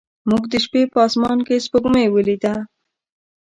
[0.29, 2.55] موږ د شپې په اسمان کې سپوږمۍ ولیده.